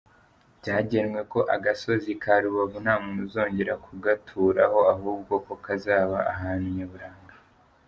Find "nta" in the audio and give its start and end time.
2.83-2.95